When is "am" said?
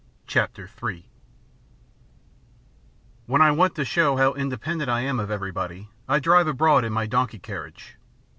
5.01-5.19